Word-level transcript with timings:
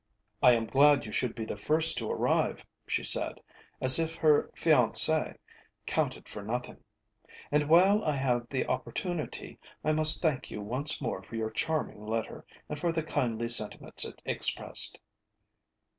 "I 0.41 0.53
am 0.53 0.65
glad 0.65 1.05
you 1.05 1.11
should 1.11 1.35
be 1.35 1.45
the 1.45 1.57
first 1.59 1.95
to 1.99 2.09
arrive," 2.09 2.65
she 2.87 3.03
said, 3.03 3.39
as 3.79 3.99
if 3.99 4.15
her 4.15 4.49
fiancé 4.55 5.35
counted 5.85 6.27
for 6.27 6.41
nothing, 6.41 6.83
"and, 7.51 7.69
while 7.69 8.03
I 8.03 8.13
have 8.13 8.47
the 8.49 8.65
opportunity, 8.65 9.59
I 9.83 9.91
must 9.91 10.19
thank 10.19 10.49
you 10.49 10.59
once 10.59 11.01
more 11.03 11.21
for 11.21 11.35
your 11.35 11.51
charming 11.51 12.03
letter, 12.07 12.43
and 12.67 12.79
for 12.79 12.91
the 12.91 13.03
kindly 13.03 13.47
sentiments 13.47 14.03
it 14.03 14.23
expressed." 14.25 14.97